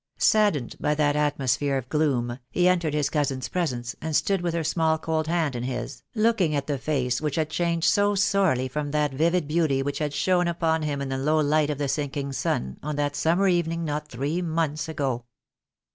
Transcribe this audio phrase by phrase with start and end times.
[0.17, 4.63] Saddened by that atmosphere of gloom, he entered his cousin's presence, and stood with her
[4.63, 8.89] small cold hand in his, looking at the face which had changed so sorely from
[8.89, 12.33] that vivid beauty which had shone upon him in the low light of the sinking
[12.33, 15.25] sun on that summer evening not three months ago.